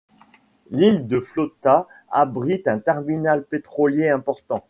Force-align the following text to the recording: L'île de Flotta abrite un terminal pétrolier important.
L'île 0.71 1.05
de 1.07 1.19
Flotta 1.19 1.87
abrite 2.09 2.67
un 2.67 2.79
terminal 2.79 3.45
pétrolier 3.45 4.09
important. 4.09 4.59